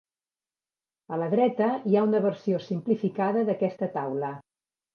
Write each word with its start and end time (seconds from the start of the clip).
A 1.17 1.19
la 1.23 1.27
dreta 1.33 1.67
hi 1.91 1.99
ha 1.99 2.03
una 2.09 2.23
versió 2.25 2.63
simplificada 2.71 3.47
d'aquesta 3.53 3.95
taula. 4.01 4.35